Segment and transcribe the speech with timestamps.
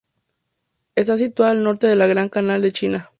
[0.95, 3.09] Está situada al norte del Gran Canal de China.